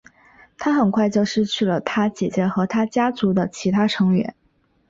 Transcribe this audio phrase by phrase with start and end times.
[0.57, 4.33] 他很快就失去了他姐姐和他家族的其他成员。